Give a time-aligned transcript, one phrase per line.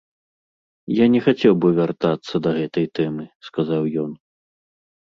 [0.99, 4.21] Я не хацеў бы вяртацца да гэтай тэмы, сказаў ён.